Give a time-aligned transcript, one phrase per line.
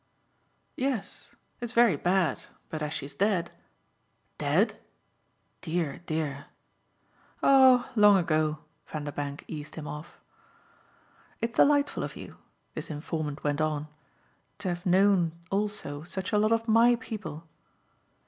[0.77, 2.39] "Yes; it's very bad,
[2.71, 3.51] but as she's dead"
[4.39, 4.79] "Dead?
[5.61, 6.45] Dear, dear!"
[7.43, 10.17] "Oh long ago" Vanderbank eased him off.
[11.39, 12.37] "It's delightful of you,"
[12.73, 13.89] this informant went on,
[14.57, 17.47] "to have known also such a lot of MY people."